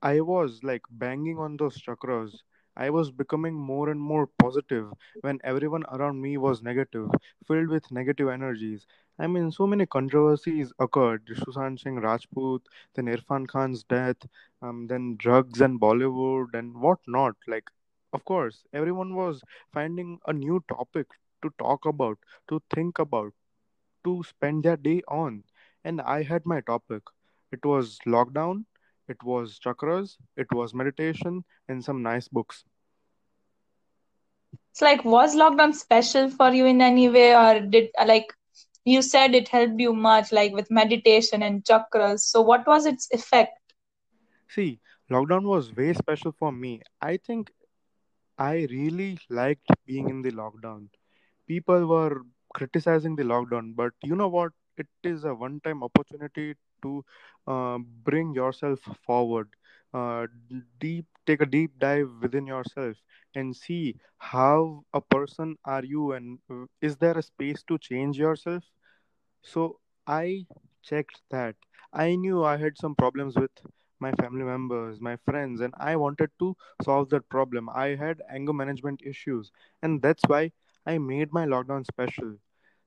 I 0.02 0.22
was 0.22 0.64
like 0.64 0.84
banging 0.90 1.38
on 1.40 1.58
those 1.58 1.82
chakras. 1.82 2.42
I 2.76 2.90
was 2.90 3.12
becoming 3.12 3.54
more 3.56 3.90
and 3.90 4.00
more 4.00 4.28
positive 4.28 4.92
when 5.22 5.40
everyone 5.44 5.84
around 5.92 6.22
me 6.22 6.38
was 6.38 6.62
negative, 6.64 7.10
filled 7.48 7.68
with 7.70 7.92
negative 7.92 8.30
energies. 8.30 8.86
I 9.20 9.28
mean, 9.28 9.52
so 9.52 9.68
many 9.68 9.86
controversies 9.86 10.72
occurred. 10.80 11.26
Sushant 11.28 11.80
Singh 11.82 12.00
Rajput, 12.00 12.62
then 12.96 13.06
Irrfan 13.06 13.48
Khan's 13.48 13.84
death, 13.84 14.18
um, 14.62 14.88
then 14.88 15.16
drugs 15.18 15.62
and 15.62 15.80
Bollywood 15.80 16.54
and 16.54 16.76
whatnot. 16.80 17.36
Like, 17.48 17.70
of 18.14 18.24
course, 18.26 18.64
everyone 18.74 19.16
was 19.16 19.44
finding 19.74 20.20
a 20.28 20.34
new 20.34 20.64
topic 20.70 21.08
to 21.42 21.52
talk 21.60 21.86
about, 21.86 22.18
to 22.50 22.62
think 22.74 23.00
about 23.00 23.34
to 24.04 24.24
spend 24.24 24.64
their 24.64 24.78
day 24.78 25.02
on. 25.08 25.44
And 25.84 26.02
I 26.02 26.24
had 26.24 26.46
my 26.46 26.62
topic. 26.62 27.04
It 27.52 27.66
was 27.66 28.00
lockdown, 28.06 28.66
it 29.08 29.24
was 29.24 29.60
chakras, 29.60 30.18
it 30.36 30.52
was 30.52 30.74
meditation, 30.74 31.44
and 31.68 31.84
some 31.84 32.02
nice 32.04 32.28
books. 32.28 32.66
It's 34.72 34.82
like, 34.82 35.04
was 35.06 35.36
lockdown 35.36 35.74
special 35.74 36.30
for 36.30 36.52
you 36.52 36.66
in 36.66 36.82
any 36.82 37.10
way, 37.10 37.36
or 37.36 37.60
did 37.60 37.90
like 38.06 38.34
you 38.86 39.02
said 39.02 39.36
it 39.36 39.50
helped 39.50 39.80
you 39.80 39.94
much, 39.94 40.32
like 40.32 40.54
with 40.54 40.72
meditation 40.72 41.42
and 41.44 41.64
chakras? 41.64 42.20
So, 42.22 42.42
what 42.42 42.66
was 42.68 42.86
its 42.86 43.08
effect? 43.12 43.74
See, 44.48 44.80
lockdown 45.10 45.44
was 45.44 45.76
way 45.76 45.94
special 45.94 46.32
for 46.32 46.52
me. 46.52 46.82
I 47.02 47.18
think 47.18 47.52
I 48.38 48.68
really 48.70 49.18
liked 49.30 49.68
being 49.86 50.10
in 50.10 50.22
the 50.22 50.32
lockdown. 50.32 50.90
people 51.48 51.86
were 51.88 52.24
criticizing 52.60 53.16
the 53.16 53.24
lockdown 53.24 53.76
but 53.76 53.94
you 54.04 54.16
know 54.16 54.30
what 54.30 54.52
it 54.78 54.88
is 55.04 55.26
a 55.26 55.34
one 55.34 55.60
time 55.62 55.84
opportunity 55.84 56.56
to 56.84 57.04
uh, 57.48 57.78
bring 58.10 58.34
yourself 58.34 58.80
forward 59.06 59.50
uh, 59.94 60.28
deep 60.80 61.06
take 61.26 61.42
a 61.42 61.46
deep 61.46 61.78
dive 61.80 62.10
within 62.22 62.46
yourself 62.48 62.98
and 63.36 63.56
see 63.56 63.96
how 64.18 64.84
a 64.94 65.02
person 65.02 65.56
are 65.66 65.84
you 65.84 66.12
and 66.14 66.40
uh, 66.52 66.66
is 66.82 66.98
there 66.98 67.18
a 67.18 67.24
space 67.24 67.64
to 67.64 67.78
change 67.78 68.18
yourself 68.18 68.64
so 69.42 69.80
I 70.08 70.48
checked 70.84 71.22
that. 71.30 71.56
I 71.94 72.16
knew 72.16 72.44
I 72.44 72.58
had 72.58 72.78
some 72.78 72.96
problems 72.96 73.36
with 73.38 73.52
my 74.00 74.12
family 74.14 74.44
members, 74.44 75.00
my 75.02 75.18
friends, 75.18 75.62
and 75.62 75.74
I 75.78 75.96
wanted 75.96 76.32
to 76.40 76.56
solve 76.82 77.10
that 77.10 77.30
problem. 77.30 77.70
I 77.70 77.96
had 77.96 78.22
anger 78.30 78.54
management 78.54 79.02
issues, 79.04 79.52
and 79.82 80.02
that's 80.02 80.24
why 80.28 80.52
I 80.86 80.98
made 81.00 81.34
my 81.34 81.46
lockdown 81.46 81.86
special. 81.86 82.38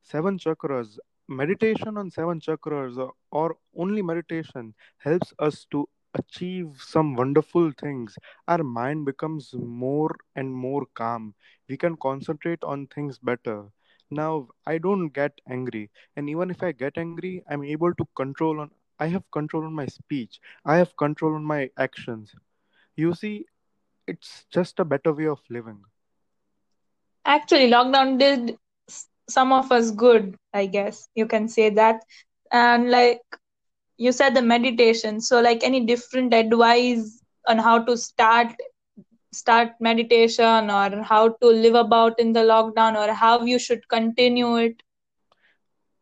Seven 0.02 0.38
chakras, 0.38 0.98
meditation 1.28 1.96
on 1.96 2.10
seven 2.10 2.40
chakras, 2.40 2.98
or, 3.30 3.56
only 3.76 4.02
meditation, 4.02 4.74
helps 4.98 5.32
us 5.38 5.64
to 5.70 5.88
achieve 6.14 6.76
some 6.78 7.14
wonderful 7.14 7.72
things. 7.72 8.16
Our 8.48 8.62
mind 8.62 9.04
becomes 9.06 9.54
more 9.54 10.14
and 10.36 10.54
more 10.54 10.86
calm. 10.94 11.34
We 11.68 11.76
can 11.76 11.96
concentrate 11.96 12.62
on 12.64 12.86
things 12.88 13.18
better. 13.18 13.70
Now, 14.10 14.48
I 14.66 14.78
don't 14.78 15.08
get 15.08 15.40
angry 15.48 15.90
and 16.16 16.28
even 16.28 16.50
if 16.50 16.62
i 16.62 16.72
get 16.72 16.98
angry 16.98 17.42
i'm 17.48 17.62
able 17.64 17.94
to 17.94 18.06
control 18.14 18.60
on 18.60 18.70
I 18.98 19.06
have 19.08 19.30
control 19.30 19.64
on 19.64 19.74
my 19.74 19.86
speech. 19.86 20.40
I 20.64 20.76
have 20.76 20.96
control 20.96 21.34
on 21.34 21.44
my 21.44 21.70
actions. 21.76 22.34
You 22.96 23.14
see, 23.14 23.46
it's 24.06 24.46
just 24.50 24.78
a 24.80 24.84
better 24.84 25.12
way 25.12 25.26
of 25.26 25.40
living. 25.50 25.84
Actually, 27.24 27.70
lockdown 27.70 28.18
did 28.18 28.58
some 29.28 29.52
of 29.52 29.70
us 29.72 29.90
good, 29.90 30.36
I 30.52 30.66
guess. 30.66 31.08
You 31.14 31.26
can 31.26 31.48
say 31.48 31.70
that. 31.70 32.02
And 32.52 32.90
like 32.90 33.20
you 33.98 34.12
said, 34.12 34.34
the 34.34 34.42
meditation. 34.42 35.20
So, 35.20 35.40
like 35.40 35.62
any 35.64 35.84
different 35.84 36.32
advice 36.34 37.22
on 37.48 37.58
how 37.58 37.82
to 37.84 37.96
start 37.96 38.54
start 39.32 39.70
meditation 39.80 40.70
or 40.70 41.02
how 41.02 41.28
to 41.28 41.46
live 41.46 41.74
about 41.74 42.18
in 42.18 42.32
the 42.32 42.40
lockdown 42.40 42.96
or 42.96 43.12
how 43.12 43.42
you 43.42 43.58
should 43.58 43.88
continue 43.88 44.56
it? 44.56 44.82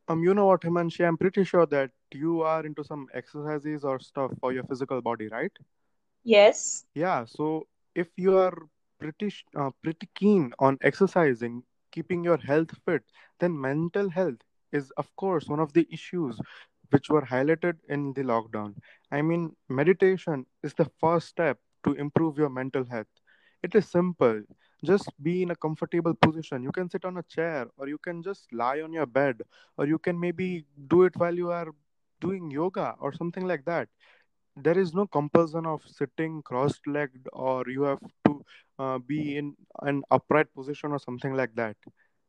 Um, 0.08 0.22
you 0.24 0.34
know 0.34 0.46
what, 0.46 0.62
Himanshi? 0.62 1.06
I'm 1.06 1.16
pretty 1.16 1.44
sure 1.44 1.66
that 1.66 1.90
you 2.12 2.42
are 2.42 2.64
into 2.64 2.84
some 2.84 3.06
exercises 3.14 3.84
or 3.84 4.00
stuff 4.00 4.32
for 4.40 4.52
your 4.52 4.64
physical 4.64 5.00
body, 5.00 5.28
right? 5.28 5.52
Yes. 6.24 6.84
Yeah. 6.94 7.24
So 7.26 7.66
if 7.94 8.08
you 8.16 8.36
are 8.38 8.54
pretty 8.98 9.32
uh, 9.56 9.70
pretty 9.82 10.08
keen 10.14 10.52
on 10.58 10.78
exercising, 10.82 11.62
keeping 11.90 12.24
your 12.24 12.38
health 12.38 12.70
fit, 12.84 13.02
then 13.38 13.60
mental 13.60 14.10
health 14.10 14.38
is, 14.72 14.90
of 14.96 15.14
course, 15.16 15.48
one 15.48 15.60
of 15.60 15.72
the 15.72 15.86
issues 15.90 16.40
which 16.90 17.08
were 17.08 17.22
highlighted 17.22 17.78
in 17.88 18.12
the 18.14 18.22
lockdown. 18.22 18.74
I 19.10 19.22
mean, 19.22 19.56
meditation 19.68 20.46
is 20.62 20.74
the 20.74 20.90
first 21.00 21.28
step 21.28 21.58
to 21.84 21.92
improve 21.94 22.38
your 22.38 22.48
mental 22.50 22.84
health. 22.84 23.06
It 23.62 23.74
is 23.74 23.88
simple. 23.88 24.42
Just 24.84 25.10
be 25.22 25.42
in 25.42 25.50
a 25.50 25.56
comfortable 25.56 26.14
position. 26.14 26.62
You 26.62 26.72
can 26.72 26.88
sit 26.90 27.04
on 27.04 27.18
a 27.18 27.22
chair, 27.22 27.66
or 27.76 27.88
you 27.88 27.98
can 27.98 28.22
just 28.22 28.52
lie 28.52 28.80
on 28.80 28.92
your 28.92 29.06
bed, 29.06 29.42
or 29.76 29.86
you 29.86 29.98
can 29.98 30.18
maybe 30.18 30.64
do 30.88 31.02
it 31.04 31.16
while 31.16 31.34
you 31.34 31.50
are 31.50 31.68
doing 32.20 32.50
yoga 32.50 32.94
or 33.00 33.12
something 33.12 33.46
like 33.46 33.64
that. 33.64 33.88
There 34.62 34.78
is 34.78 34.94
no 34.94 35.06
compulsion 35.06 35.66
of 35.66 35.82
sitting 35.86 36.42
crossed 36.42 36.86
legged, 36.86 37.28
or 37.32 37.64
you 37.68 37.82
have 37.82 38.00
to 38.26 38.44
uh, 38.78 38.98
be 38.98 39.36
in 39.36 39.54
an 39.82 40.02
upright 40.10 40.52
position 40.54 40.92
or 40.92 40.98
something 40.98 41.34
like 41.34 41.54
that. 41.56 41.76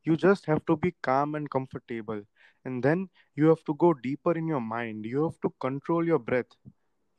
You 0.04 0.16
just 0.16 0.46
have 0.46 0.64
to 0.66 0.76
be 0.76 0.94
calm 1.02 1.34
and 1.34 1.50
comfortable. 1.50 2.22
And 2.64 2.82
then 2.82 3.08
you 3.34 3.46
have 3.48 3.64
to 3.64 3.74
go 3.74 3.94
deeper 3.94 4.32
in 4.32 4.46
your 4.46 4.60
mind. 4.60 5.04
You 5.06 5.24
have 5.24 5.40
to 5.42 5.52
control 5.60 6.04
your 6.06 6.18
breath 6.18 6.54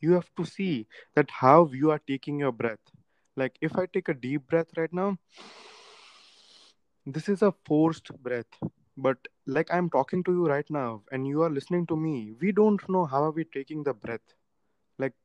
you 0.02 0.14
have 0.14 0.30
to 0.36 0.46
see 0.46 0.88
that 1.16 1.30
how 1.32 1.68
you 1.72 1.90
are 1.92 2.00
taking 2.08 2.40
your 2.40 2.52
breath 2.52 2.92
like 3.36 3.58
if 3.62 3.76
i 3.78 3.86
take 3.86 4.08
a 4.10 4.14
deep 4.14 4.48
breath 4.48 4.68
right 4.78 4.94
now 4.94 5.18
this 7.06 7.28
is 7.30 7.42
a 7.42 7.52
forced 7.66 8.10
breath 8.24 8.60
but 8.98 9.28
like 9.46 9.72
i'm 9.74 9.90
talking 9.90 10.24
to 10.24 10.32
you 10.32 10.46
right 10.48 10.70
now 10.70 11.02
and 11.12 11.28
you 11.28 11.42
are 11.42 11.50
listening 11.50 11.86
to 11.88 11.96
me 11.96 12.34
we 12.42 12.52
don't 12.52 12.88
know 12.90 13.06
how 13.06 13.24
are 13.24 13.32
we 13.32 13.44
taking 13.46 13.84
the 13.84 13.94
breath 13.94 14.36
like 14.98 15.16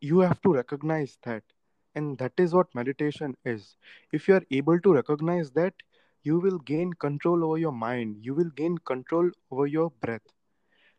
you 0.00 0.20
have 0.20 0.40
to 0.42 0.52
recognize 0.54 1.18
that. 1.24 1.42
And 1.94 2.18
that 2.18 2.32
is 2.38 2.54
what 2.54 2.74
meditation 2.74 3.36
is. 3.44 3.76
If 4.12 4.28
you 4.28 4.34
are 4.34 4.44
able 4.50 4.80
to 4.80 4.92
recognize 4.94 5.52
that 5.52 5.74
you 6.22 6.38
will 6.38 6.58
gain 6.58 6.92
control 6.94 7.44
over 7.44 7.58
your 7.58 7.72
mind. 7.72 8.18
You 8.20 8.34
will 8.34 8.50
gain 8.50 8.78
control 8.78 9.30
over 9.50 9.66
your 9.66 9.90
breath. 9.90 10.32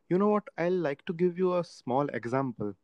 You 0.10 0.18
know 0.18 0.30
what? 0.30 0.48
I'll 0.58 0.72
like 0.88 1.06
to 1.06 1.14
give 1.14 1.38
you 1.38 1.56
a 1.56 1.64
small 1.64 2.08
example. 2.10 2.76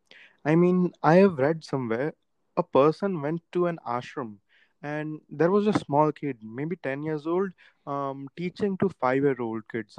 I 0.45 0.55
mean, 0.55 0.91
I 1.03 1.15
have 1.15 1.37
read 1.39 1.63
somewhere 1.63 2.13
a 2.57 2.63
person 2.63 3.21
went 3.21 3.41
to 3.53 3.67
an 3.67 3.79
ashram 3.87 4.37
and 4.81 5.21
there 5.29 5.51
was 5.51 5.67
a 5.67 5.73
small 5.73 6.11
kid, 6.11 6.37
maybe 6.43 6.75
10 6.75 7.03
years 7.03 7.25
old, 7.27 7.51
um, 7.85 8.27
teaching 8.37 8.77
to 8.77 8.89
5 8.89 9.23
year 9.23 9.35
old 9.39 9.67
kids. 9.69 9.97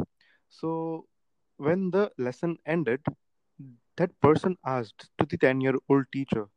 So, 0.49 1.07
when 1.57 1.91
the 1.91 2.11
lesson 2.19 2.59
ended, 2.67 3.01
that 3.97 4.19
person 4.21 4.57
asked 4.65 5.11
to 5.19 5.27
the 5.27 5.37
10 5.39 5.61
year 5.61 5.75
old 5.89 6.07
teacher 6.13 6.49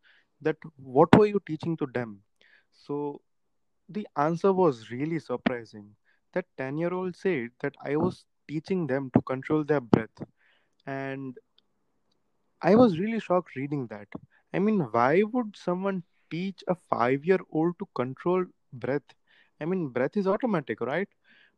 that 0.42 0.58
what 0.78 1.16
were 1.18 1.26
you 1.26 1.42
teaching 1.46 1.78
to 1.78 1.88
them? 1.88 2.24
So, 2.72 3.22
the 3.90 4.08
answer 4.16 4.54
was 4.54 4.92
really 4.92 5.20
surprising. 5.20 5.96
That 6.34 6.46
10 6.58 6.78
year 6.78 6.94
old 6.94 7.16
said 7.16 7.52
that 7.62 7.76
I 7.84 7.96
was 7.98 8.26
teaching 8.48 8.88
them 8.88 9.10
to 9.14 9.22
control 9.22 9.64
their 9.64 9.82
breath. 9.82 10.22
And 10.86 11.38
I 12.62 12.76
was 12.76 13.00
really 13.00 13.20
shocked 13.20 13.56
reading 13.56 13.88
that. 13.88 14.08
I 14.54 14.60
mean, 14.60 14.80
why 14.80 15.24
would 15.24 15.56
someone 15.56 16.04
teach 16.30 16.64
a 16.68 16.76
five 16.76 17.26
year 17.26 17.40
old 17.50 17.78
to 17.80 17.88
control 17.96 18.46
breath? 18.74 19.14
I 19.60 19.66
mean, 19.66 19.90
breath 19.90 20.18
is 20.18 20.28
automatic, 20.28 20.82
right? 20.82 21.08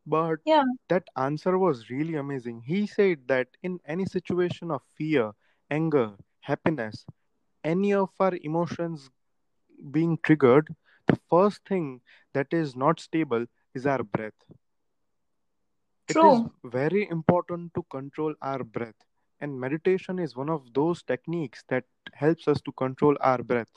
But 0.06 0.40
Yeah. 0.44 0.62
that 0.88 1.08
answer 1.16 1.58
was 1.58 1.90
really 1.90 2.14
amazing. 2.14 2.62
He 2.62 2.86
said 2.86 3.28
that 3.28 3.48
in 3.62 3.80
any 3.86 4.06
situation 4.06 4.70
of 4.70 4.82
fear, 4.82 5.32
anger, 5.70 6.16
happiness, 6.40 7.06
any 7.64 7.92
of 7.92 8.10
our 8.20 8.34
emotions 8.42 9.10
being 9.90 10.18
triggered, 10.22 10.74
the 11.06 11.16
first 11.30 11.64
thing 11.66 12.00
that 12.32 12.52
is 12.52 12.76
not 12.76 13.00
stable 13.00 13.46
is 13.74 13.86
our 13.86 14.02
breath. 14.02 14.34
True. 15.70 16.08
It 16.08 16.22
is 16.22 16.42
very 16.64 17.08
important 17.08 17.74
to 17.74 17.82
control 17.84 18.34
our 18.42 18.62
breath, 18.64 19.04
and 19.40 19.60
meditation 19.60 20.18
is 20.18 20.36
one 20.36 20.48
of 20.50 20.72
those 20.74 21.02
techniques 21.02 21.62
that 21.68 21.84
helps 22.14 22.48
us 22.48 22.60
to 22.62 22.72
control 22.72 23.16
our 23.20 23.42
breath. 23.42 23.72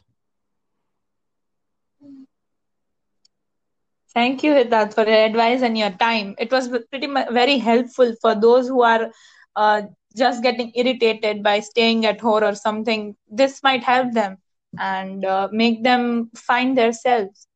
Thank 4.13 4.43
you, 4.43 4.54
Hitat, 4.54 4.93
for 4.93 5.04
your 5.06 5.23
advice 5.25 5.62
and 5.62 5.77
your 5.77 5.91
time. 5.91 6.36
It 6.38 6.51
was 6.51 6.67
pretty 6.89 7.08
very 7.32 7.58
helpful 7.60 8.13
for 8.21 8.36
those 8.36 8.67
who 8.67 8.82
are 8.84 9.12
uh, 9.56 9.82
just 10.15 10.43
getting 10.43 10.71
irritated 10.76 11.43
by 11.43 11.60
staying 11.60 12.06
at 12.06 12.21
home 12.21 12.43
or 12.43 12.56
something. 12.56 13.15
This 13.30 13.63
might 13.63 13.84
help 13.84 14.13
them 14.13 14.38
and 14.80 15.26
uh, 15.26 15.50
make 15.52 15.84
them 15.84 16.30
find 16.36 16.78
themselves. 16.78 17.47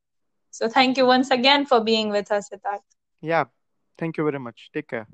So, 0.51 0.67
thank 0.69 0.97
you 0.97 1.05
once 1.05 1.31
again 1.31 1.65
for 1.65 1.83
being 1.83 2.09
with 2.09 2.31
us, 2.31 2.49
Hitat. 2.49 2.79
Yeah, 3.21 3.45
thank 3.97 4.17
you 4.17 4.23
very 4.23 4.39
much. 4.39 4.69
Take 4.73 4.87
care. 4.87 5.07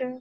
Okay. 0.00 0.20